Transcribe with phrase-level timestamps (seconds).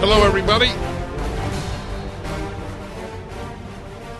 [0.00, 0.68] Hello, everybody.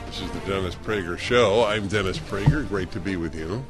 [0.06, 1.64] This is the Dennis Prager Show.
[1.64, 2.66] I'm Dennis Prager.
[2.66, 3.64] Great to be with you.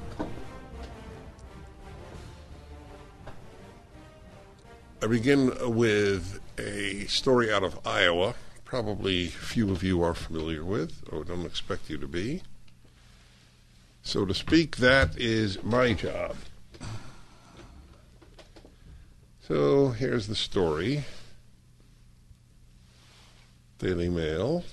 [5.03, 8.35] I begin with a story out of Iowa.
[8.65, 12.41] Probably few of you are familiar with, or don't expect you to be.
[14.01, 16.37] So to speak, that is my job.
[19.47, 21.05] So here's the story.
[23.79, 24.65] Daily Mail.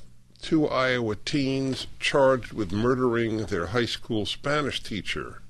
[0.41, 5.43] Two Iowa teens charged with murdering their high school Spanish teacher.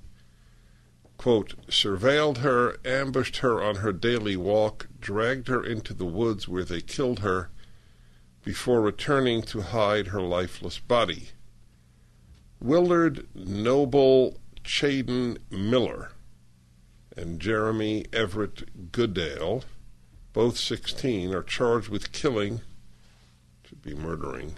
[1.18, 6.66] Quote, surveilled her, ambushed her on her daily walk, dragged her into the woods where
[6.66, 7.50] they killed her
[8.44, 11.30] before returning to hide her lifeless body.
[12.60, 16.12] Willard Noble Chaiden Miller
[17.16, 19.64] and Jeremy Everett Goodale,
[20.34, 22.62] both 16, are charged with killing,
[23.86, 24.56] be murdering,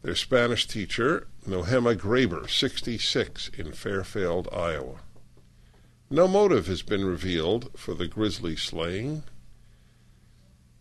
[0.00, 5.00] their Spanish teacher, Nohema Graber, 66, in Fairfield, Iowa.
[6.08, 9.22] No motive has been revealed for the grisly slaying.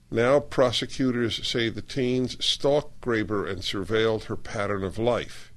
[0.09, 5.51] Now prosecutors say the teens stalked Graber and surveilled her pattern of life.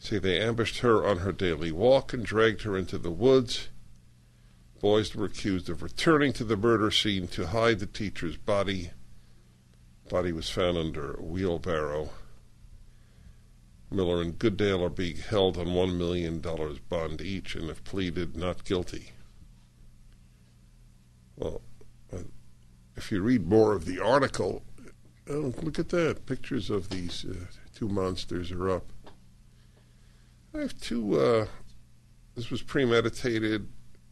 [0.00, 3.68] Say they ambushed her on her daily walk and dragged her into the woods.
[4.80, 8.90] Boys were accused of returning to the murder scene to hide the teacher's body.
[10.08, 12.10] Body was found under a wheelbarrow.
[13.90, 16.40] Miller and Goodale are being held on $1 million
[16.88, 19.12] bond each and have pleaded not guilty.
[21.36, 21.62] Well,
[22.12, 22.18] uh,
[22.96, 24.62] if you read more of the article,
[25.28, 26.26] oh, look at that.
[26.26, 27.34] Pictures of these uh,
[27.74, 28.86] two monsters are up.
[30.54, 31.20] I have two.
[31.20, 31.46] Uh,
[32.34, 33.68] this was premeditated.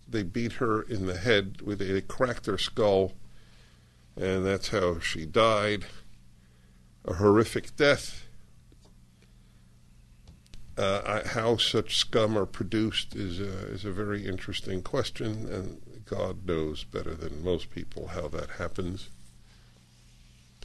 [0.07, 3.13] They beat her in the head with they cracked her skull,
[4.17, 5.85] and that's how she died.
[7.05, 8.27] A horrific death.
[10.77, 16.47] Uh, how such scum are produced is a, is a very interesting question, and God
[16.47, 19.09] knows better than most people how that happens.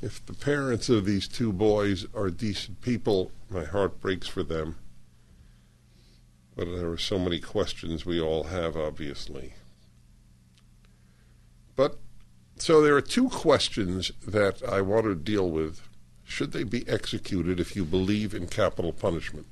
[0.02, 4.78] If the parents of these two boys are decent people, my heart breaks for them.
[6.56, 9.54] But there are so many questions we all have, obviously.
[11.76, 12.00] But
[12.62, 15.82] so there are two questions that I want to deal with.
[16.24, 19.48] Should they be executed if you believe in capital punishment?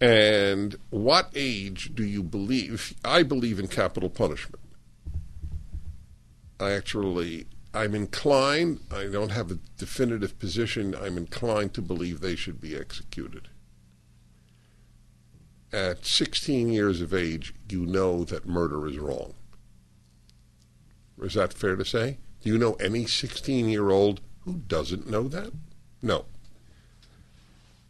[0.00, 2.94] And what age do you believe?
[3.04, 4.60] I believe in capital punishment.
[6.58, 12.36] I actually, I'm inclined, I don't have a definitive position, I'm inclined to believe they
[12.36, 13.48] should be executed.
[15.72, 19.32] At 16 years of age, you know that murder is wrong.
[21.20, 22.18] Is that fair to say?
[22.42, 25.52] Do you know any 16 year old who doesn't know that?
[26.02, 26.26] No.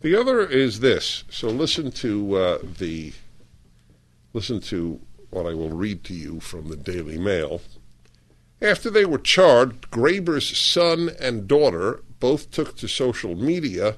[0.02, 1.24] The other is this.
[1.30, 3.12] So listen to uh, the
[4.32, 5.00] listen to
[5.30, 7.62] what I will read to you from the Daily Mail.
[8.60, 13.96] After they were charged, Graber's son and daughter both took to social media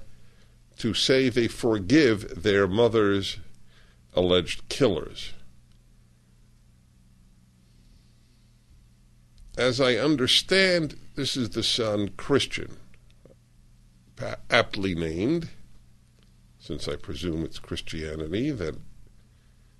[0.79, 3.39] to say they forgive their mother's
[4.15, 5.33] alleged killers.
[9.57, 12.77] As I understand, this is the son Christian,
[14.51, 15.49] aptly named
[16.65, 18.75] since I presume it's Christianity that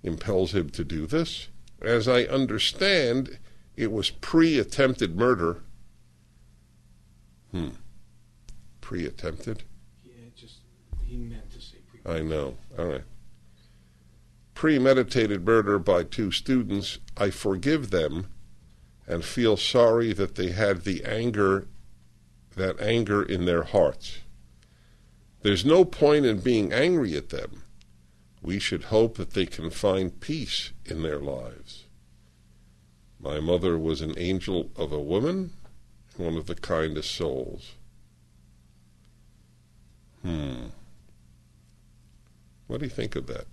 [0.03, 1.47] impels him to do this.
[1.81, 3.39] As I understand,
[3.75, 5.63] it was pre attempted murder.
[7.51, 7.69] Hmm.
[8.81, 9.63] Pre attempted?
[10.03, 10.59] Yeah, just,
[11.01, 12.55] he meant to say pre I know.
[12.77, 13.03] All right.
[14.55, 16.97] Premeditated murder by two students.
[17.17, 18.27] I forgive them
[19.05, 21.67] and feel sorry that they had the anger,
[22.55, 24.19] that anger in their hearts.
[25.43, 27.63] There's no point in being angry at them.
[28.41, 31.83] We should hope that they can find peace in their lives.
[33.19, 35.51] My mother was an angel of a woman,
[36.15, 37.73] one of the kindest souls.
[40.21, 40.67] Hmm.
[42.67, 43.45] What do you think of that?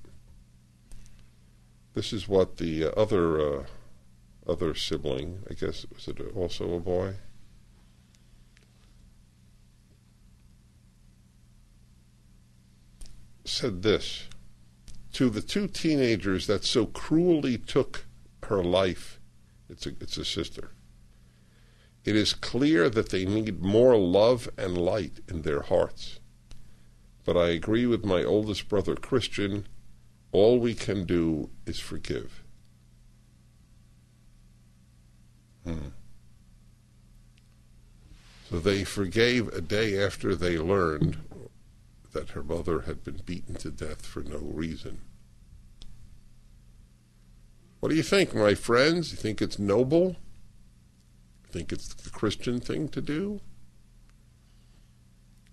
[1.94, 3.65] This is what the uh, other uh,
[4.47, 7.15] other sibling, I guess, was it also a boy?
[13.44, 14.29] Said this
[15.12, 18.06] to the two teenagers that so cruelly took
[18.44, 19.21] her life.
[19.69, 20.71] It's a, it's a sister.
[22.05, 26.19] It is clear that they need more love and light in their hearts.
[27.25, 29.67] But I agree with my oldest brother Christian.
[30.32, 32.43] All we can do is forgive.
[35.64, 35.88] Hmm.
[38.50, 41.19] So they forgave a day after they learned
[42.12, 45.00] that her mother had been beaten to death for no reason.
[47.81, 49.11] What do you think, my friends?
[49.11, 50.17] You think it's noble?
[51.50, 53.40] Think it's the Christian thing to do?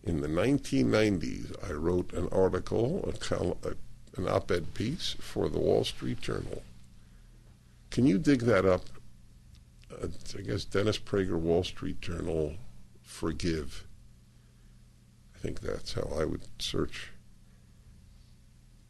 [0.04, 3.14] In the 1990s, I wrote an article,
[3.64, 3.76] a,
[4.16, 6.64] an op ed piece for the Wall Street Journal.
[7.92, 8.86] Can you dig that up?
[9.92, 10.08] Uh,
[10.38, 12.56] I guess Dennis Prager, Wall Street Journal,
[13.02, 13.86] forgive.
[15.36, 17.12] I think that's how I would search.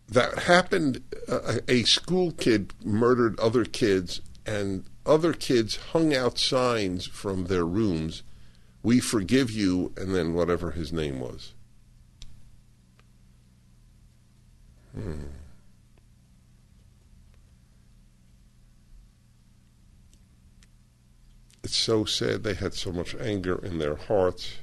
[0.07, 1.03] That happened.
[1.27, 7.65] Uh, a school kid murdered other kids, and other kids hung out signs from their
[7.65, 8.23] rooms
[8.81, 11.53] We forgive you, and then whatever his name was.
[14.95, 15.25] Hmm.
[21.63, 24.55] It's so sad they had so much anger in their hearts.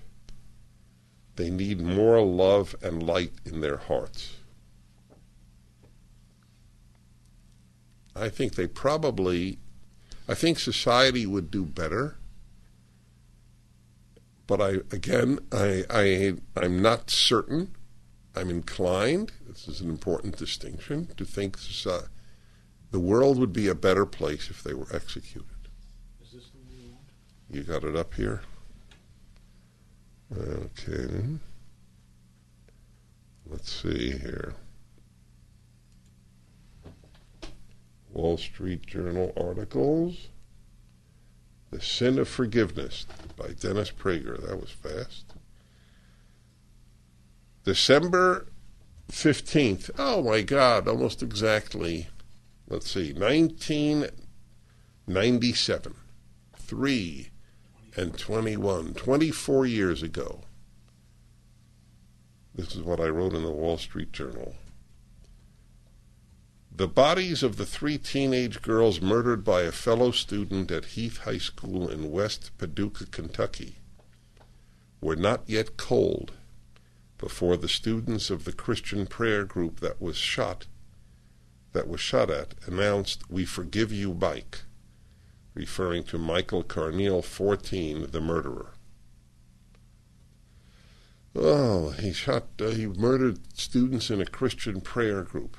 [1.37, 4.37] They need more love and light in their hearts.
[8.17, 9.58] I think they probably,
[10.26, 12.17] I think society would do better.
[14.46, 17.75] But I, again, I, I, I'm not certain.
[18.37, 22.09] I'm inclined, this is an important distinction, to think society, uh,
[22.91, 25.49] the world would be a better place if they were executed.
[26.23, 27.06] Is this the one you want?
[27.50, 28.43] You got it up here?
[30.37, 31.25] Okay.
[33.49, 34.55] Let's see here.
[38.12, 40.29] Wall Street Journal articles.
[41.71, 43.06] The Sin of Forgiveness
[43.37, 44.41] by Dennis Prager.
[44.47, 45.36] That was fast.
[47.67, 48.47] December
[49.11, 49.91] 15th.
[49.99, 52.07] Oh my God, almost exactly.
[52.69, 55.95] Let's see, 1997.
[56.55, 57.31] 3
[57.97, 60.43] and 21, 24 years ago.
[62.55, 64.55] This is what I wrote in the Wall Street Journal.
[66.71, 71.39] The bodies of the three teenage girls murdered by a fellow student at Heath High
[71.39, 73.79] School in West Paducah, Kentucky,
[75.01, 76.35] were not yet cold
[77.19, 80.67] before the students of the Christian prayer group that was shot
[81.73, 84.63] that was shot at announced, "We forgive you, Mike,"
[85.53, 88.73] referring to Michael Carneal, 14, the murderer.
[91.35, 95.59] Oh, he shot, uh, he murdered students in a Christian prayer group.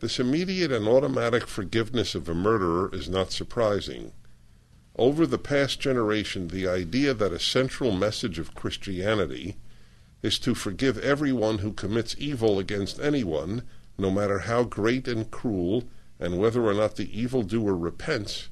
[0.00, 4.12] This immediate and automatic forgiveness of a murderer is not surprising.
[4.96, 9.58] Over the past generation, the idea that a central message of Christianity
[10.26, 13.62] is to forgive everyone who commits evil against anyone,
[13.96, 15.84] no matter how great and cruel,
[16.18, 18.48] and whether or not the evildoer repents,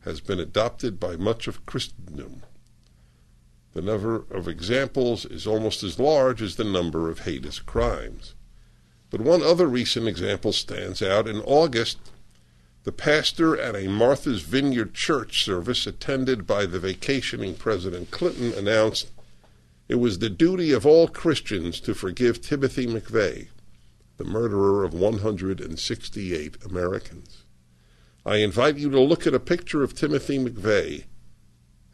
[0.00, 2.42] has been adopted by much of Christendom.
[3.74, 8.34] The number of examples is almost as large as the number of heinous crimes.
[9.10, 11.28] But one other recent example stands out.
[11.28, 11.98] In August,
[12.84, 19.08] the pastor at a Martha's Vineyard church service attended by the vacationing President Clinton announced
[19.90, 23.48] it was the duty of all Christians to forgive Timothy McVeigh,
[24.18, 27.44] the murderer of 168 Americans.
[28.24, 31.06] I invite you to look at a picture of Timothy McVeigh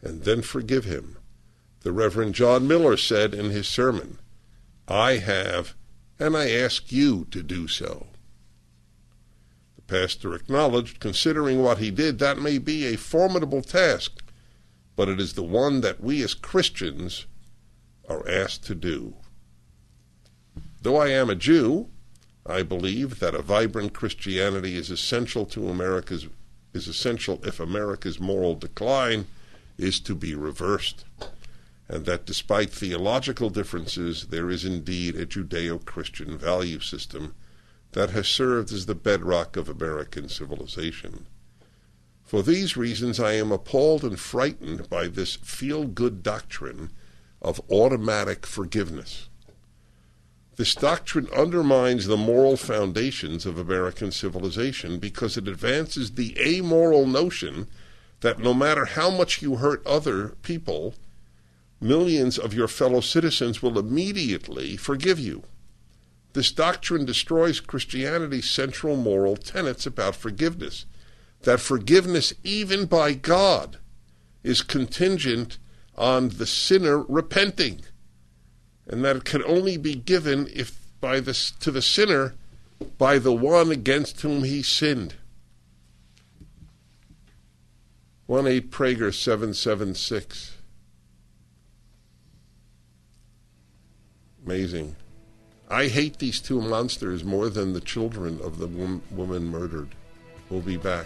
[0.03, 1.17] and then forgive him.
[1.79, 4.19] The Reverend John Miller said in his sermon,
[4.87, 5.73] I have
[6.19, 8.05] and I ask you to do so.
[9.75, 14.21] The pastor acknowledged, considering what he did, that may be a formidable task,
[14.95, 17.25] but it is the one that we as Christians
[18.07, 19.15] are asked to do.
[20.81, 21.89] Though I am a Jew,
[22.45, 26.27] I believe that a vibrant Christianity is essential to America's
[26.73, 29.25] is essential if America's moral decline
[29.77, 31.05] is to be reversed
[31.89, 37.33] and that despite theological differences, there is indeed a Judeo Christian value system
[37.93, 41.25] that has served as the bedrock of American civilization.
[42.23, 46.91] For these reasons, I am appalled and frightened by this feel good doctrine
[47.41, 49.29] of automatic forgiveness.
[50.55, 57.67] This doctrine undermines the moral foundations of American civilization because it advances the amoral notion
[58.21, 60.95] that no matter how much you hurt other people,
[61.79, 65.43] millions of your fellow citizens will immediately forgive you.
[66.33, 70.85] This doctrine destroys Christianity's central moral tenets about forgiveness
[71.43, 73.77] that forgiveness, even by God,
[74.43, 75.57] is contingent
[75.97, 77.81] on the sinner repenting,
[78.87, 82.33] and that it can only be given if by the, to the sinner
[82.97, 85.15] by the one against whom he sinned.
[88.27, 90.57] 1 8 Prager 776.
[94.45, 94.95] Amazing.
[95.69, 99.89] I hate these two monsters more than the children of the wom- woman murdered.
[100.49, 101.05] We'll be back.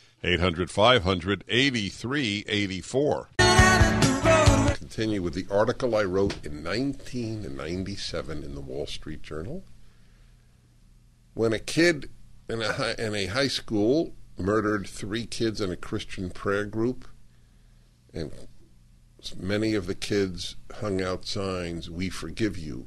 [0.23, 3.29] 800 500 8384.
[4.75, 9.63] Continue with the article I wrote in 1997 in the Wall Street Journal.
[11.33, 12.09] When a kid
[12.47, 17.07] in a high, in a high school murdered three kids in a Christian prayer group,
[18.13, 18.31] and
[19.37, 22.85] many of the kids hung out signs, We forgive you,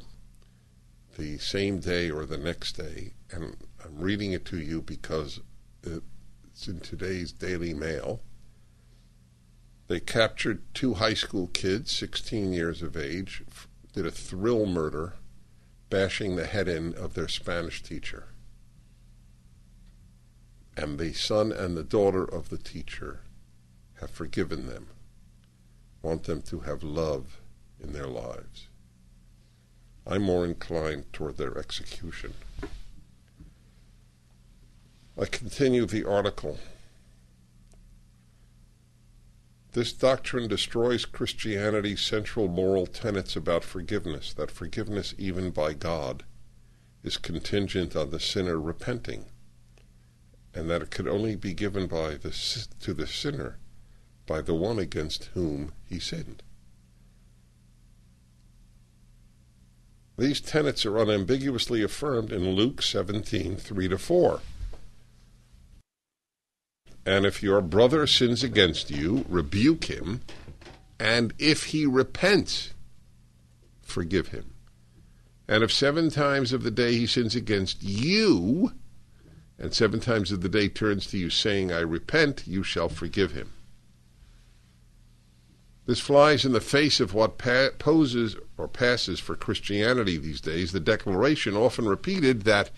[1.16, 3.14] the same day or the next day.
[3.30, 5.40] And I'm reading it to you because
[5.82, 6.02] it,
[6.54, 8.20] it's in today's Daily Mail.
[9.88, 13.42] They captured two high school kids, 16 years of age,
[13.92, 15.14] did a thrill murder,
[15.90, 18.28] bashing the head in of their Spanish teacher.
[20.76, 23.22] And the son and the daughter of the teacher
[23.94, 24.86] have forgiven them,
[26.02, 27.40] want them to have love
[27.82, 28.68] in their lives.
[30.06, 32.34] I'm more inclined toward their execution.
[35.16, 36.58] I continue the article.
[39.72, 46.24] This doctrine destroys Christianity's central moral tenets about forgiveness, that forgiveness, even by God,
[47.04, 49.26] is contingent on the sinner repenting,
[50.52, 52.30] and that it could only be given by the,
[52.80, 53.58] to the sinner
[54.26, 56.42] by the one against whom he sinned.
[60.16, 64.40] These tenets are unambiguously affirmed in Luke 17 3 to 4.
[67.06, 70.22] And if your brother sins against you, rebuke him,
[70.98, 72.72] and if he repents,
[73.82, 74.54] forgive him.
[75.46, 78.72] And if seven times of the day he sins against you,
[79.58, 83.32] and seven times of the day turns to you saying, I repent, you shall forgive
[83.32, 83.52] him.
[85.86, 90.72] This flies in the face of what pa- poses or passes for Christianity these days,
[90.72, 92.70] the declaration often repeated that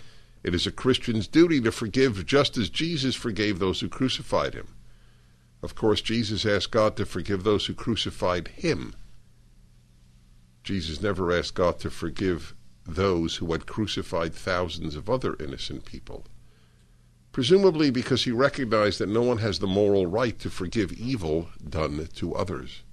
[0.46, 4.68] it is a Christian's duty to forgive just as Jesus forgave those who crucified him.
[5.60, 8.94] Of course, Jesus asked God to forgive those who crucified him.
[10.62, 12.54] Jesus never asked God to forgive
[12.86, 16.24] those who had crucified thousands of other innocent people.
[17.32, 22.06] Presumably because he recognized that no one has the moral right to forgive evil done
[22.14, 22.84] to others.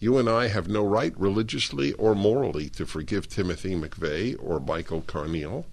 [0.00, 5.02] You and I have no right, religiously or morally, to forgive Timothy McVeigh or Michael
[5.02, 5.66] Carneal.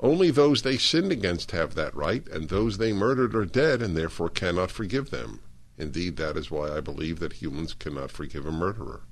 [0.00, 3.96] Only those they sinned against have that right, and those they murdered are dead and
[3.96, 5.40] therefore cannot forgive them.
[5.78, 9.02] Indeed, that is why I believe that humans cannot forgive a murderer.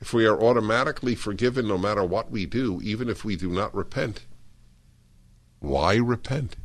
[0.00, 3.74] If we are automatically forgiven no matter what we do, even if we do not
[3.74, 4.24] repent,
[5.60, 6.56] why repent?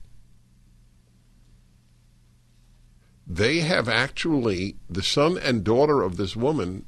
[3.28, 6.86] They have actually, the son and daughter of this woman,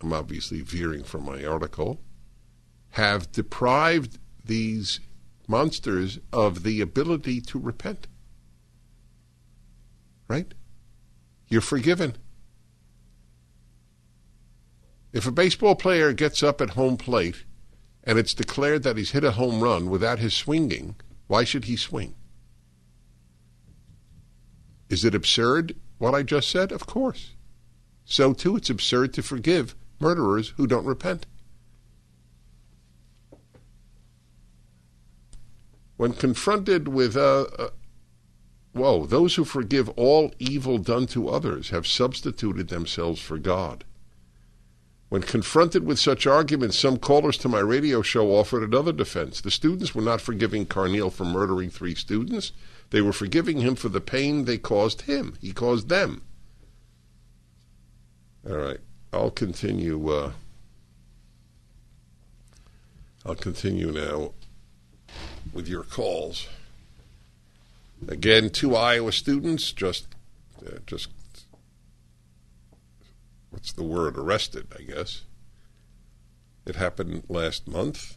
[0.00, 2.00] I'm obviously veering from my article,
[2.90, 5.00] have deprived these
[5.48, 8.06] monsters of the ability to repent.
[10.28, 10.52] Right?
[11.48, 12.16] You're forgiven.
[15.12, 17.44] If a baseball player gets up at home plate
[18.04, 21.76] and it's declared that he's hit a home run without his swinging, why should he
[21.76, 22.14] swing?
[24.90, 26.72] Is it absurd what I just said?
[26.72, 27.34] Of course.
[28.04, 31.26] So, too, it's absurd to forgive murderers who don't repent.
[35.98, 37.70] When confronted with, uh, uh,
[38.72, 43.84] whoa, those who forgive all evil done to others have substituted themselves for God.
[45.08, 49.40] When confronted with such arguments, some callers to my radio show offered another defense.
[49.40, 52.52] The students were not forgiving Carneal for murdering three students.
[52.90, 55.36] They were forgiving him for the pain they caused him.
[55.40, 56.22] He caused them.
[58.48, 58.78] All right.
[59.12, 60.08] I'll continue.
[60.08, 60.32] Uh,
[63.26, 64.34] I'll continue now
[65.52, 66.48] with your calls.
[68.06, 70.06] Again, two Iowa students just,
[70.64, 71.08] uh, just,
[73.50, 74.16] what's the word?
[74.16, 75.22] Arrested, I guess.
[76.64, 78.16] It happened last month.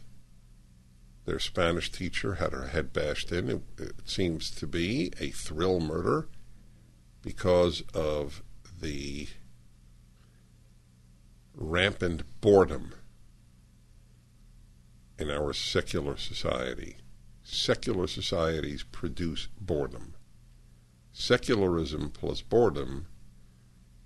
[1.24, 3.48] Their Spanish teacher had her head bashed in.
[3.48, 6.28] It, it seems to be a thrill murder
[7.22, 8.42] because of
[8.80, 9.28] the
[11.54, 12.92] rampant boredom
[15.18, 16.96] in our secular society.
[17.44, 20.14] Secular societies produce boredom.
[21.12, 23.06] Secularism plus boredom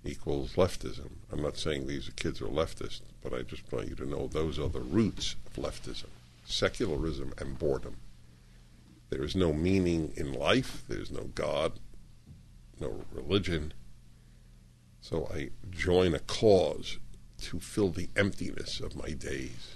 [0.03, 1.09] equals leftism.
[1.31, 4.59] I'm not saying these kids are leftist, but I just want you to know those
[4.59, 6.07] are the roots of leftism
[6.47, 7.97] secularism and boredom.
[9.09, 11.79] There is no meaning in life, there's no God,
[12.79, 13.73] no religion.
[15.01, 16.99] So I join a cause
[17.41, 19.75] to fill the emptiness of my days.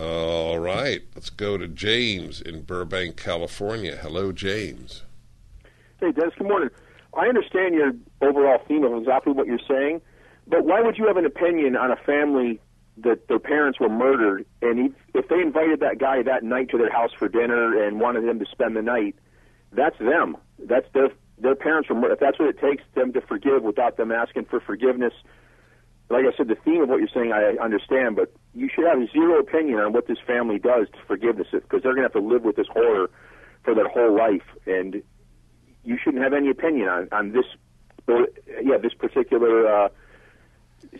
[0.00, 3.98] All right, let's go to James in Burbank, California.
[4.00, 5.02] Hello, James.
[6.00, 6.70] Hey, Dennis, good morning.
[7.12, 7.92] I understand your
[8.22, 10.00] overall theme of exactly what you're saying,
[10.46, 12.58] but why would you have an opinion on a family
[12.96, 16.90] that their parents were murdered, and if they invited that guy that night to their
[16.90, 19.16] house for dinner and wanted him to spend the night,
[19.72, 20.38] that's them.
[20.58, 22.14] That's their their parents were murdered.
[22.14, 25.12] If that's what it takes them to forgive without them asking for forgiveness,
[26.08, 28.98] like I said, the theme of what you're saying I understand, but you should have
[29.12, 32.12] zero opinion on what this family does to forgive this because they're going to have
[32.12, 33.10] to live with this horror
[33.64, 35.02] for their whole life, and
[35.84, 37.44] you shouldn't have any opinion on on this.
[38.08, 39.66] Yeah, this particular.
[39.68, 39.88] Uh,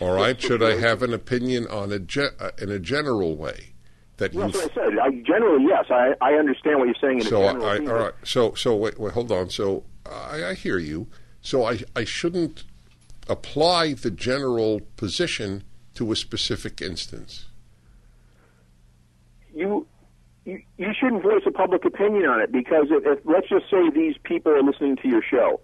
[0.01, 0.41] All right.
[0.41, 3.73] Should I have an opinion on a ge- uh, in a general way?
[4.19, 4.99] That well, that's what I said.
[4.99, 7.21] I, generally, yes, I, I understand what you're saying.
[7.21, 8.15] In so, a general I, all right.
[8.23, 9.51] So, so wait, wait, hold on.
[9.51, 11.09] So, I, I hear you.
[11.41, 12.65] So, I, I shouldn't
[13.29, 17.47] apply the general position to a specific instance.
[19.55, 19.87] you
[20.45, 23.91] you, you shouldn't voice a public opinion on it because if, if let's just say
[23.91, 25.61] these people are listening to your show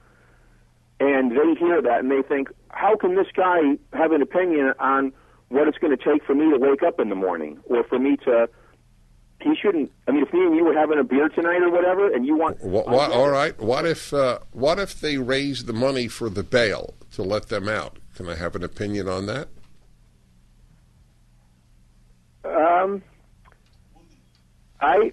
[1.00, 5.12] and they hear that and they think, how can this guy have an opinion on
[5.48, 7.98] what it's going to take for me to wake up in the morning or for
[7.98, 8.48] me to?
[9.42, 9.92] He shouldn't.
[10.08, 12.36] I mean, if me and you were having a beer tonight or whatever, and you
[12.38, 13.58] want, What, what, all right.
[13.60, 17.68] What if uh, what if they raise the money for the bail to let them
[17.68, 17.98] out?
[18.14, 19.48] Can I have an opinion on that?
[22.46, 23.02] Um,
[24.80, 25.12] I,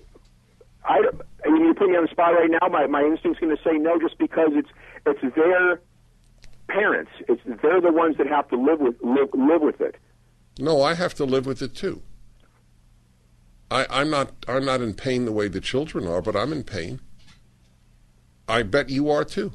[0.86, 1.02] I,
[1.46, 2.68] I mean, you put me on the spot right now.
[2.70, 4.70] My my instinct's going to say no, just because it's
[5.06, 5.82] it's their
[6.68, 7.12] parents.
[7.28, 9.96] It's they're the ones that have to live with live, live with it.
[10.60, 12.02] No, I have to live with it too.
[13.72, 16.64] I, I'm not I'm not in pain the way the children are, but I'm in
[16.64, 17.00] pain.
[18.48, 19.54] I bet you are too.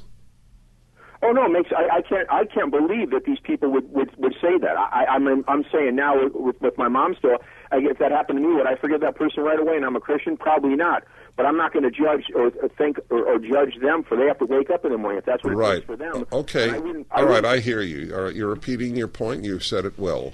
[1.20, 4.14] Oh no, it makes I, I can't I can't believe that these people would would,
[4.18, 4.76] would say that.
[4.76, 7.38] I, I'm I'm saying now with, with my mom still.
[7.70, 9.76] I, if that happened to me, would I forgive that person right away?
[9.76, 11.02] And I'm a Christian, probably not.
[11.36, 14.38] But I'm not going to judge or think or, or judge them for they have
[14.38, 15.74] to wake up in the morning if that's what it Right.
[15.76, 16.24] takes for them.
[16.32, 16.70] Okay.
[16.70, 17.30] I wouldn't- I All right.
[17.34, 18.14] wouldn't- I hear you.
[18.14, 18.34] All right.
[18.34, 19.44] You're repeating your point.
[19.44, 20.32] You said it well.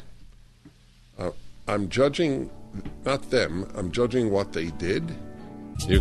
[1.18, 1.30] Uh,
[1.66, 2.50] I'm judging
[3.04, 3.68] not them.
[3.74, 5.10] I'm judging what they did.
[5.88, 6.00] You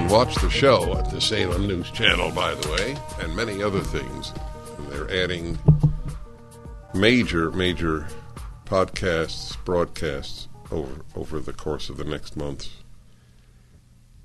[0.00, 4.32] Watch the show at the Salem News Channel, by the way, and many other things.
[4.78, 5.58] And they're adding
[6.94, 8.06] major, major
[8.64, 12.68] podcasts, broadcasts over over the course of the next month.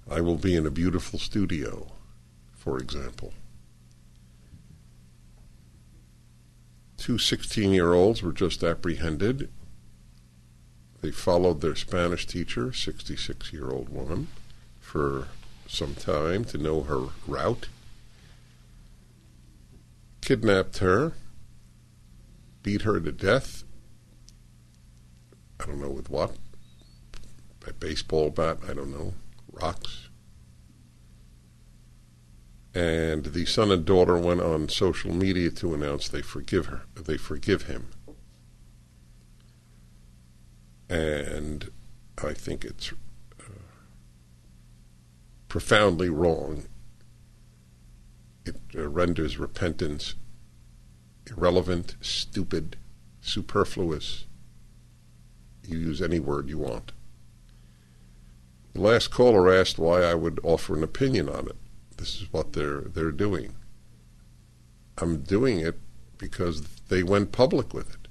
[0.10, 1.88] I will be in a beautiful studio,
[2.52, 3.34] for example.
[6.98, 9.50] Two 16 year olds were just apprehended.
[11.02, 14.28] They followed their Spanish teacher, 66 year old woman,
[14.80, 15.28] for
[15.70, 17.70] some time to know her route.
[20.22, 21.14] Kidnapped her,
[22.64, 23.64] beat her to death.
[25.60, 26.36] I don't know with what.
[27.68, 29.14] A baseball bat, I don't know.
[29.52, 30.10] Rocks.
[32.74, 36.84] And the son and daughter went on social media to announce they forgive her.
[36.96, 37.90] They forgive him.
[40.90, 41.70] And
[42.24, 42.92] I think it's
[45.50, 46.64] profoundly wrong.
[48.46, 50.16] It uh, renders repentance
[51.30, 52.78] irrelevant, stupid,
[53.22, 54.26] superfluous.
[55.68, 56.92] You use any word you want.
[58.74, 61.56] The last caller asked why I would offer an opinion on it.
[61.98, 63.56] This is what they're they're doing.
[64.98, 65.80] I'm doing it
[66.18, 68.08] because they went public with it.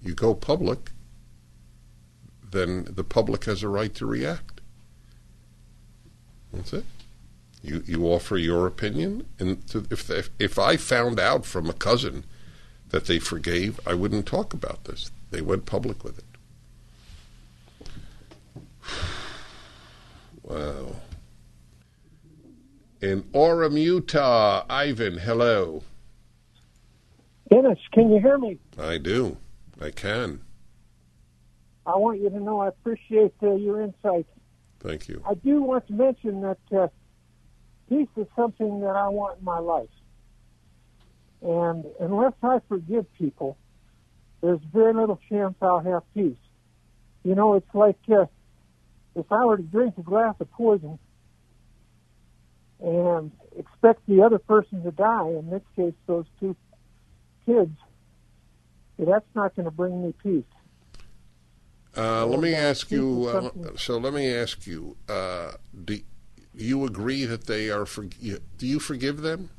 [0.00, 0.92] You go public,
[2.50, 4.51] then the public has a right to react.
[6.52, 6.84] That's it.
[7.62, 11.72] You you offer your opinion, and to, if if if I found out from a
[11.72, 12.24] cousin
[12.90, 15.10] that they forgave, I wouldn't talk about this.
[15.30, 16.24] They went public with it.
[20.44, 20.96] Wow.
[23.00, 25.84] In Orem, Utah, Ivan, hello.
[27.48, 28.58] Dennis, can you hear me?
[28.76, 29.36] I do.
[29.80, 30.40] I can.
[31.86, 34.26] I want you to know I appreciate uh, your insight.
[34.82, 35.22] Thank you.
[35.28, 36.88] I do want to mention that uh,
[37.88, 39.88] peace is something that I want in my life.
[41.40, 43.56] And unless I forgive people,
[44.40, 46.36] there's very little chance I'll have peace.
[47.22, 48.26] You know, it's like uh,
[49.14, 50.98] if I were to drink a glass of poison
[52.80, 56.56] and expect the other person to die, in this case, those two
[57.46, 57.76] kids,
[58.98, 60.44] that's not going to bring me peace.
[61.96, 63.26] Uh, let me ask you.
[63.26, 65.52] Uh, so let me ask you: uh,
[65.84, 66.00] Do
[66.54, 67.84] you agree that they are?
[67.84, 69.50] For, do you forgive them?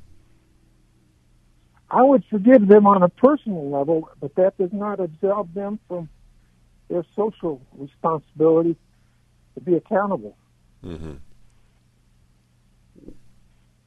[1.94, 6.10] I would forgive them on a personal level, but that does not absolve them from
[6.90, 8.76] their social responsibility
[9.54, 10.36] to be accountable.
[10.84, 11.14] Mm-hmm.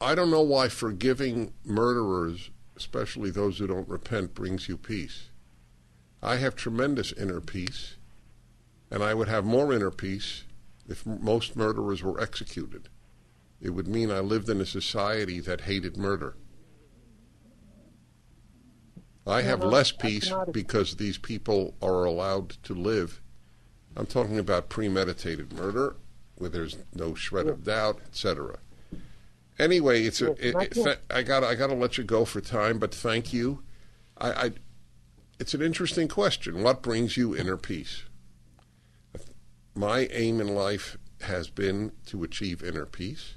[0.01, 5.31] I don't know why forgiving murderers, especially those who don't repent, brings you peace.
[6.23, 7.97] I have tremendous inner peace,
[8.91, 10.45] and I would have more inner peace
[10.89, 12.89] if most murderers were executed.
[13.61, 16.37] It would mean I lived in a society that hated murder.
[19.27, 23.21] I have less peace because these people are allowed to live.
[23.97, 25.97] I'm talking about premeditated murder,
[26.37, 28.59] where there's no shred of doubt, etc.
[29.59, 30.33] Anyway, it's a.
[30.33, 31.43] It, it, th- I got.
[31.43, 33.63] I got to let you go for time, but thank you.
[34.19, 34.51] I, I.
[35.41, 36.63] It's an interesting question.
[36.63, 38.05] What brings you inner peace?
[39.77, 43.35] My aim in life has been to achieve inner peace,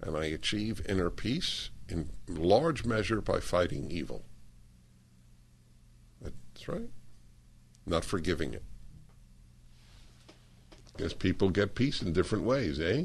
[0.00, 4.24] and I achieve inner peace in large measure by fighting evil.
[6.22, 6.88] That's right.
[7.84, 8.64] Not forgiving it.
[10.96, 13.04] Guess people get peace in different ways, eh?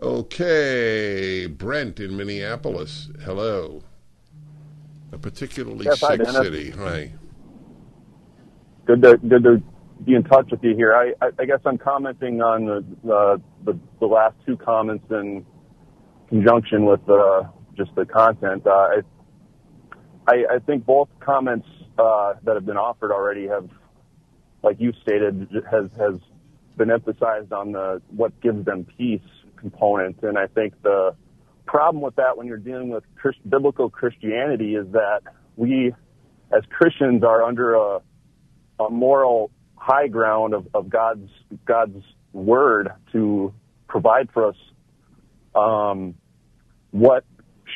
[0.00, 3.08] Okay, Brent in Minneapolis.
[3.24, 3.82] Hello.
[5.10, 6.70] A particularly yes, sick hi, city.
[6.70, 7.12] Hi.
[8.86, 9.62] Good to good to
[10.04, 10.94] be in touch with you here.
[10.94, 15.44] I I, I guess I'm commenting on the, the the the last two comments in
[16.28, 17.44] conjunction with uh,
[17.76, 18.66] just the content.
[18.66, 19.00] Uh, I,
[20.26, 21.66] I I think both comments
[21.98, 23.68] uh, that have been offered already have,
[24.62, 26.20] like you stated, has has
[26.76, 29.20] been emphasized on the what gives them peace
[29.56, 31.16] component, and I think the
[31.66, 35.20] problem with that when you're dealing with Christ, biblical Christianity is that
[35.56, 35.92] we,
[36.56, 37.98] as Christians, are under a,
[38.80, 41.30] a moral high ground of, of God's
[41.64, 43.54] God's word to
[43.88, 44.56] provide for us
[45.54, 46.14] um,
[46.90, 47.24] what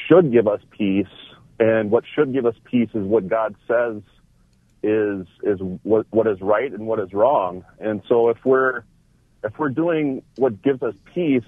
[0.09, 1.07] should give us peace,
[1.59, 4.03] and what should give us peace is what God says
[4.83, 7.65] is is what what is right and what is wrong.
[7.79, 8.85] And so if we're
[9.45, 11.43] if we're doing what gives us peace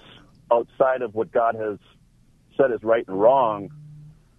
[0.52, 1.78] outside of what God has
[2.56, 3.70] said is right and wrong,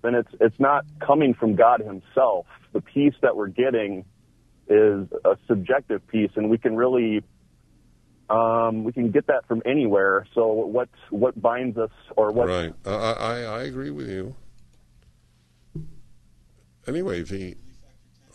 [0.01, 2.45] then it's it's not coming from God Himself.
[2.73, 4.05] The peace that we're getting
[4.67, 7.23] is a subjective piece, and we can really
[8.29, 10.25] um, we can get that from anywhere.
[10.33, 12.47] So what what binds us, or what?
[12.47, 12.73] Right.
[12.85, 14.35] I, I I agree with you.
[16.87, 17.57] Anyway, the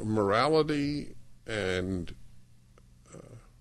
[0.02, 1.14] morality
[1.46, 2.14] and
[3.14, 3.18] uh,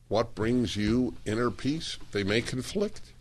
[0.07, 3.13] what brings you inner peace they may conflict.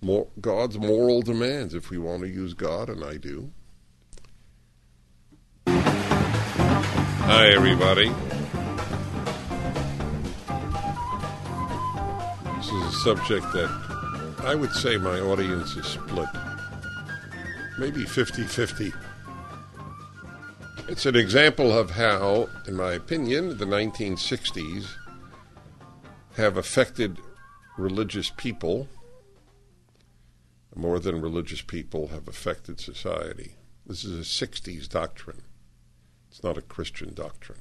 [0.00, 3.50] More, God's moral demands, if we want to use God, and I do.
[7.26, 8.10] Hi, everybody.
[12.56, 16.28] This is a subject that I would say my audience is split.
[17.78, 18.92] Maybe 50 50.
[20.86, 24.90] It's an example of how, in my opinion, the 1960s
[26.36, 27.18] have affected
[27.78, 28.86] religious people
[30.74, 33.54] more than religious people have affected society.
[33.86, 35.40] This is a 60s doctrine.
[36.34, 37.60] It's not a Christian doctrine.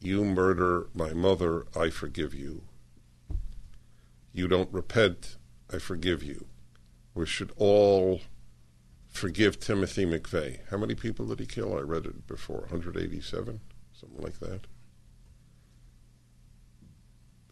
[0.00, 2.62] You murder my mother, I forgive you.
[4.32, 5.36] You don't repent,
[5.72, 6.46] I forgive you.
[7.14, 8.22] We should all
[9.06, 10.58] forgive Timothy McVeigh.
[10.70, 11.78] How many people did he kill?
[11.78, 13.60] I read it before 187,
[13.92, 14.66] something like that.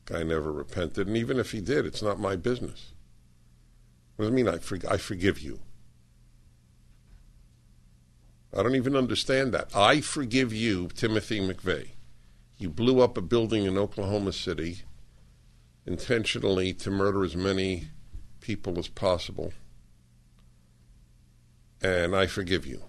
[0.07, 2.95] The guy never repented, and even if he did, it's not my business.
[4.17, 4.59] What does it mean I,
[4.93, 5.61] I forgive you?
[8.57, 9.75] I don't even understand that.
[9.75, 11.91] I forgive you, Timothy McVeigh.
[12.57, 14.83] You blew up a building in Oklahoma City
[15.87, 17.89] intentionally to murder as many
[18.41, 19.53] people as possible.
[21.83, 22.83] And I forgive you.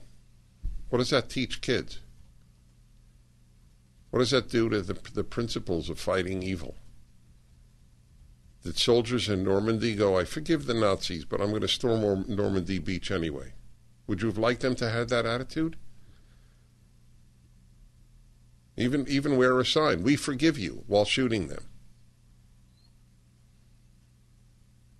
[0.90, 2.00] What does that teach kids?
[4.12, 6.76] What does that do to the, the principles of fighting evil?
[8.64, 12.80] Did soldiers in Normandy go, I forgive the Nazis, but I'm going to storm Normandy
[12.80, 13.54] Beach anyway?
[14.08, 15.78] Would you have liked them to have that attitude?
[18.78, 21.66] Even even wear a sign, we forgive you while shooting them.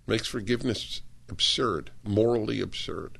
[0.06, 3.18] Makes forgiveness absurd, morally absurd.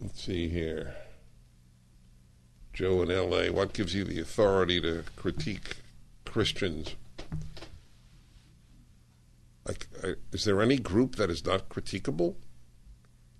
[0.00, 0.94] Let's see here.
[2.72, 5.76] Joe in LA, what gives you the authority to critique
[6.24, 6.94] Christians?
[9.66, 9.88] Like,
[10.32, 12.36] is there any group that is not critiquable?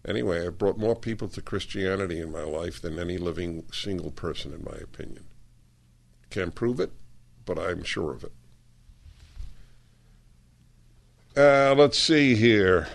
[0.07, 4.53] Anyway, I've brought more people to Christianity in my life than any living single person,
[4.53, 5.25] in my opinion.
[6.31, 6.93] Can't prove it,
[7.45, 8.33] but I'm sure of it.
[11.37, 12.89] Uh, let's see here.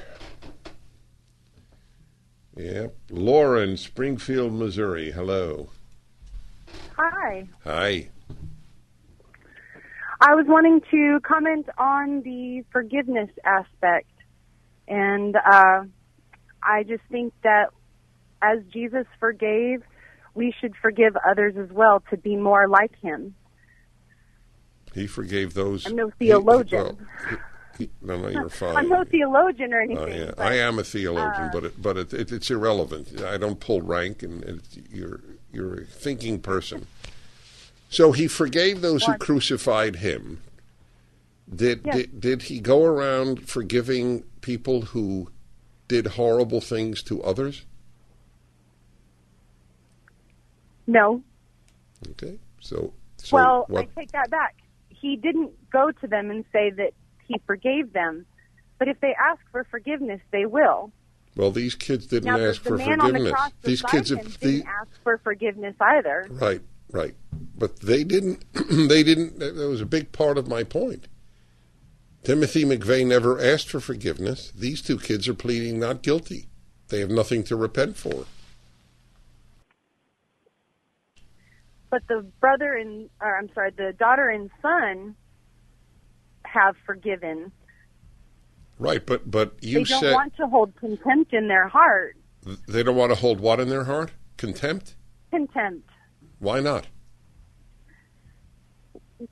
[2.55, 2.95] Yep.
[3.09, 5.11] Lauren, Springfield, Missouri.
[5.11, 5.69] Hello.
[6.97, 7.47] Hi.
[7.63, 8.09] Hi.
[10.21, 14.11] I was wanting to comment on the forgiveness aspect.
[14.87, 15.83] And uh,
[16.61, 17.69] I just think that
[18.41, 19.83] as Jesus forgave,
[20.33, 23.35] we should forgive others as well to be more like him.
[24.93, 25.85] He forgave those.
[25.85, 26.97] I'm no theologian.
[26.97, 27.39] He, well,
[27.77, 28.75] he, no, no, you're fine.
[28.77, 30.03] I'm no theologian or anything.
[30.03, 30.31] Oh, yeah.
[30.35, 33.21] but, I am a theologian, uh, but it, but it, it, it's irrelevant.
[33.21, 34.59] I don't pull rank, and it,
[34.91, 35.21] you're
[35.53, 36.87] you're a thinking person.
[37.89, 40.41] So he forgave those who crucified him.
[41.53, 41.95] Did, Yes.
[41.95, 45.31] did did he go around forgiving people who
[45.87, 47.65] did horrible things to others?
[50.87, 51.21] No.
[52.11, 53.87] Okay, so so well, what?
[53.95, 54.55] I take that back.
[54.89, 56.93] He didn't go to them and say that
[57.27, 58.25] he forgave them.
[58.77, 60.91] But if they ask for forgiveness, they will.
[61.35, 63.31] well, these kids didn't now, ask the for man on the forgiveness.
[63.33, 66.27] cross These kids have didn't the, ask for forgiveness either.
[66.29, 67.15] Right, right.
[67.57, 68.45] But they didn't.
[68.53, 69.39] they didn't.
[69.39, 71.07] That was a big part of my point.
[72.23, 74.51] Timothy McVeigh never asked for forgiveness.
[74.51, 76.47] These two kids are pleading not guilty.
[76.89, 78.25] They have nothing to repent for.
[81.89, 85.15] But the brother and, or I'm sorry, the daughter and son
[86.45, 87.51] have forgiven.
[88.77, 92.15] Right, but but you they don't said want to hold contempt in their heart.
[92.67, 94.11] they don't want to hold what in their heart?
[94.37, 94.95] Contempt?
[95.31, 95.89] Contempt.
[96.39, 96.87] Why not?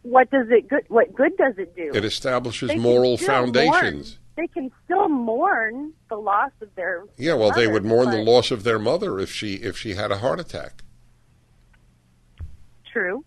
[0.02, 0.84] What does it good?
[0.89, 1.91] What good does it do?
[1.93, 4.20] It establishes They moral foundations.
[4.20, 4.24] mourn.
[4.36, 7.06] They can still mourn the loss of their.
[7.17, 10.12] Yeah, well, they would mourn the loss of their mother if she if she had
[10.12, 10.84] a heart attack.
[12.91, 13.24] True.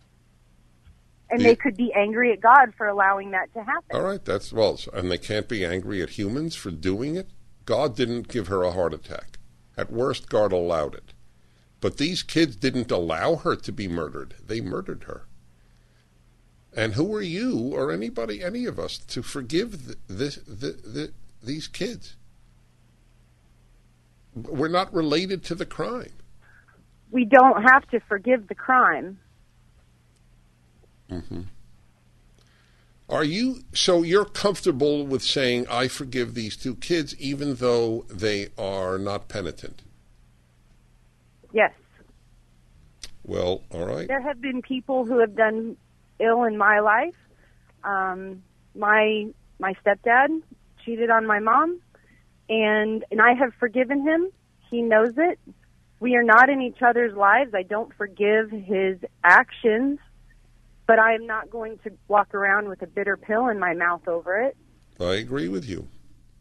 [1.31, 3.97] And The- they could be angry at God for allowing that to happen.
[3.97, 7.31] All right, that's well, and they can't be angry at humans for doing it.
[7.65, 9.39] God didn't give her a heart attack.
[9.77, 11.15] At worst, God allowed it.
[11.81, 14.35] But these kids didn't allow her to be murdered.
[14.47, 15.27] They murdered her.
[16.77, 21.13] And who are you or anybody, any of us, to forgive th- this, the, the,
[21.43, 22.17] these kids?
[24.35, 26.13] We're not related to the crime.
[27.11, 29.19] we don't have to forgive the crime.
[31.11, 31.43] Mm-hmm.
[33.09, 38.51] Are you so you're comfortable with saying I forgive these two kids even though they
[38.57, 39.83] are not penitent?
[41.53, 41.73] Yes.
[43.25, 44.09] Well, all right.
[44.09, 45.77] There have been people who have done
[46.19, 47.15] ill in my life.
[47.85, 48.43] Um,
[48.75, 49.27] my
[49.59, 50.43] my stepdad
[50.85, 51.81] cheated on my mom,
[52.49, 54.31] and and I have forgiven him.
[54.71, 55.39] He knows it.
[56.01, 57.53] We are not in each other's lives.
[57.55, 59.99] I don't forgive his actions,
[60.87, 64.09] but I am not going to walk around with a bitter pill in my mouth
[64.09, 64.57] over it.
[64.99, 65.89] I agree with you.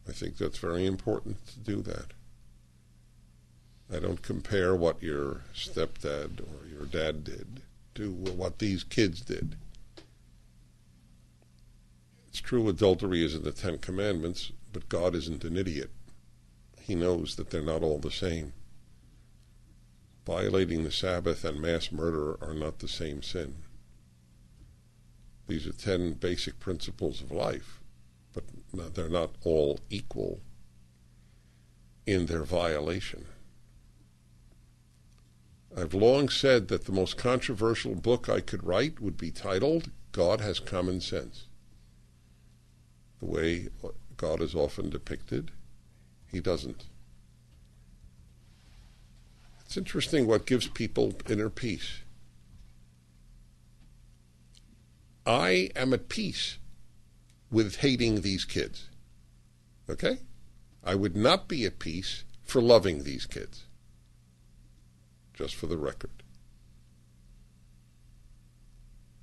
[0.07, 2.13] I think that's very important to do that.
[3.91, 7.63] I don't compare what your stepdad or your dad did
[7.95, 9.55] to what these kids did.
[12.27, 15.89] It's true adultery is in the Ten Commandments, but God isn't an idiot.
[16.79, 18.53] He knows that they're not all the same.
[20.25, 23.55] Violating the Sabbath and mass murder are not the same sin.
[25.47, 27.79] These are ten basic principles of life,
[28.33, 28.43] but
[28.93, 30.41] they're not all equal
[32.05, 33.25] in their violation.
[35.75, 40.41] I've long said that the most controversial book I could write would be titled God
[40.41, 41.45] Has Common Sense.
[43.19, 43.67] The way
[44.17, 45.51] God is often depicted,
[46.31, 46.85] he doesn't.
[49.65, 51.99] It's interesting what gives people inner peace.
[55.25, 56.57] I am at peace
[57.51, 58.89] with hating these kids.
[59.87, 60.19] Okay?
[60.83, 63.65] I would not be at peace for loving these kids.
[65.39, 66.11] Just for the record.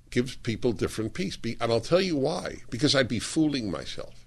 [0.09, 1.37] Gives people different peace.
[1.43, 2.63] And I'll tell you why.
[2.71, 4.25] Because I'd be fooling myself.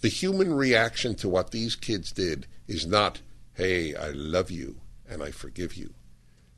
[0.00, 3.20] The human reaction to what these kids did is not,
[3.52, 5.92] hey, I love you and I forgive you.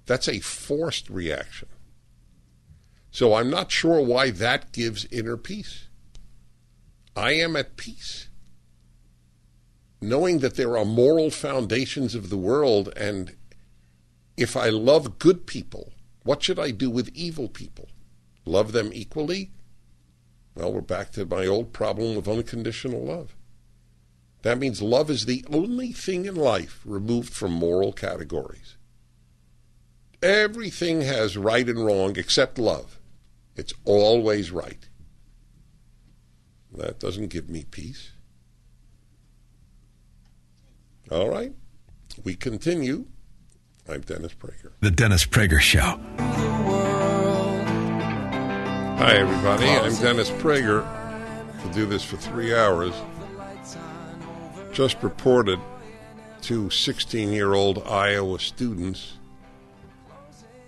[0.06, 1.68] That's a forced reaction.
[3.10, 5.88] So I'm not sure why that gives inner peace.
[7.16, 8.28] I am at peace.
[10.00, 13.34] Knowing that there are moral foundations of the world, and
[14.38, 17.88] if I love good people, what should I do with evil people?
[18.44, 19.50] Love them equally?
[20.54, 23.34] Well, we're back to my old problem of unconditional love.
[24.42, 28.76] That means love is the only thing in life removed from moral categories.
[30.22, 32.98] Everything has right and wrong except love.
[33.56, 34.88] It's always right.
[36.72, 38.12] That doesn't give me peace.
[41.10, 41.52] All right.
[42.22, 43.06] We continue.
[43.90, 44.70] I'm Dennis Prager.
[44.80, 45.98] The Dennis Prager Show.
[48.98, 49.66] Hi, everybody.
[49.66, 50.86] I'm Dennis Prager.
[51.62, 52.92] We'll do this for three hours.
[54.72, 55.58] Just reported
[56.42, 59.14] two 16 year old Iowa students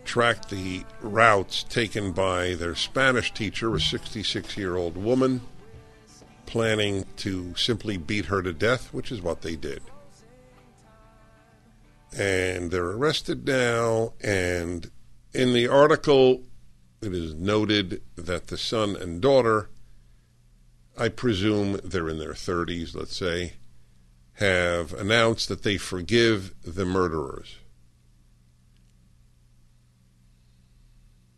[0.04, 5.40] tracked the routes taken by their Spanish teacher, a 66 year old woman,
[6.46, 9.83] planning to simply beat her to death, which is what they did.
[12.16, 14.90] And they're arrested now, and
[15.33, 16.42] in the article,
[17.01, 19.70] it is noted that the son and daughter,
[20.99, 23.55] I presume they're in their 30s, let's say,
[24.35, 27.59] have announced that they forgive the murderers.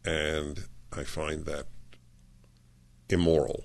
[0.04, 1.66] And I find that
[3.08, 3.64] immoral.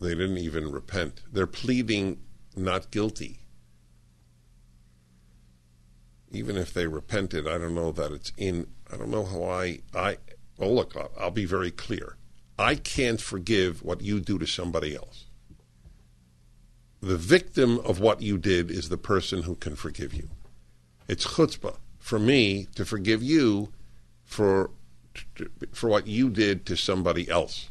[0.00, 1.22] They didn't even repent.
[1.32, 2.18] They're pleading
[2.54, 3.40] not guilty.
[6.30, 8.66] Even if they repented, I don't know that it's in.
[8.92, 9.80] I don't know how I.
[9.94, 10.18] I.
[10.58, 12.16] Oh, look, I'll, I'll be very clear.
[12.58, 15.24] I can't forgive what you do to somebody else.
[17.00, 20.28] The victim of what you did is the person who can forgive you.
[21.08, 23.72] It's chutzpah for me to forgive you
[24.24, 24.70] for
[25.72, 27.70] for what you did to somebody else.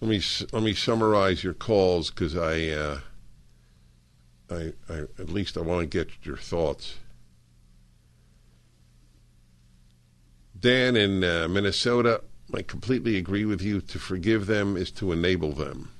[0.00, 0.20] Let me
[0.52, 2.98] let me summarize your calls because I, uh,
[4.50, 6.96] I, I at least I want to get your thoughts.
[10.58, 12.22] Dan in uh, Minnesota,
[12.54, 13.80] I completely agree with you.
[13.80, 15.90] To forgive them is to enable them.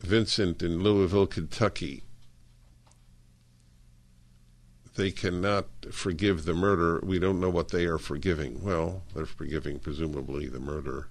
[0.00, 2.02] Vincent in Louisville, Kentucky.
[4.94, 7.00] They cannot forgive the murder.
[7.02, 8.62] We don't know what they are forgiving.
[8.62, 11.08] Well, they're forgiving, presumably, the murder.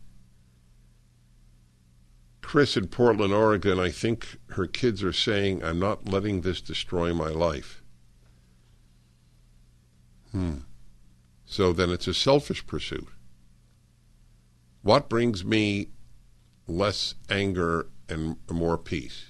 [2.51, 7.13] Chris in Portland, Oregon, I think her kids are saying, I'm not letting this destroy
[7.13, 7.81] my life.
[10.33, 10.57] Hmm.
[11.45, 13.07] So then it's a selfish pursuit.
[14.81, 15.91] What brings me
[16.67, 19.27] less anger and more peace?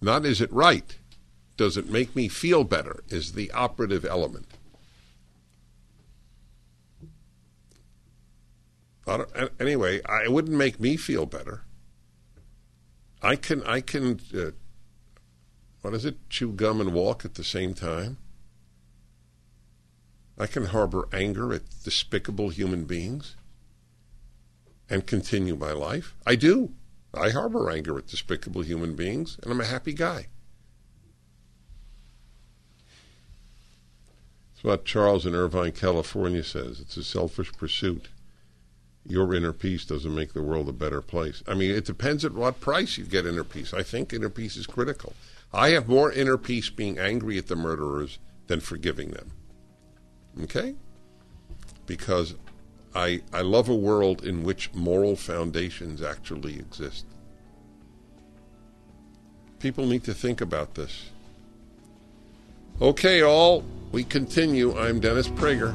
[0.00, 0.96] Not is it right?
[1.58, 3.04] Does it make me feel better?
[3.10, 4.46] Is the operative element.
[7.02, 7.12] I don't,
[9.60, 11.62] anyway, I, it wouldn't make me feel better.
[13.22, 14.50] I can, I can, uh,
[15.82, 16.28] what is it?
[16.28, 18.18] Chew gum and walk at the same time.
[20.38, 23.36] I can harbor anger at despicable human beings
[24.90, 26.14] and continue my life.
[26.26, 26.72] I do.
[27.14, 30.26] I harbor anger at despicable human beings, and I'm a happy guy.
[34.54, 36.80] It's what Charles in Irvine, California says.
[36.80, 38.08] It's a selfish pursuit.
[39.08, 41.42] Your inner peace doesn't make the world a better place.
[41.46, 43.72] I mean, it depends at what price you get inner peace.
[43.72, 45.12] I think inner peace is critical.
[45.52, 49.30] I have more inner peace being angry at the murderers than forgiving them.
[50.42, 50.74] Okay?
[51.86, 52.34] Because
[52.94, 57.06] I, I love a world in which moral foundations actually exist.
[59.60, 61.10] People need to think about this.
[62.80, 64.76] Okay, all, we continue.
[64.76, 65.74] I'm Dennis Prager.